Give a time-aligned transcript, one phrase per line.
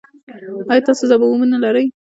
[0.71, 1.85] ایا تاسو ځوابونه لرئ؟